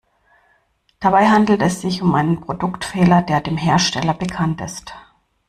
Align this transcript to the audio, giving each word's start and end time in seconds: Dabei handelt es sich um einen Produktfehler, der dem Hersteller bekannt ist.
Dabei 0.99 1.29
handelt 1.29 1.61
es 1.61 1.81
sich 1.81 2.01
um 2.01 2.15
einen 2.15 2.41
Produktfehler, 2.41 3.21
der 3.21 3.39
dem 3.39 3.55
Hersteller 3.55 4.15
bekannt 4.15 4.59
ist. 4.59 4.95